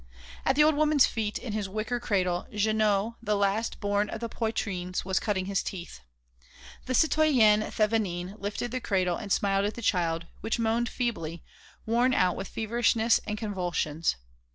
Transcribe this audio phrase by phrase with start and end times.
[0.47, 4.29] At the old woman's feet, in his wicker cradle, Jeannot, the last born of the
[4.29, 5.99] Poitrines, was cutting his teeth.
[6.87, 11.43] The citoyenne Thévenin lifted the cradle and smiled at the child, which moaned feebly,
[11.85, 14.15] worn out with feverishness and convulsions.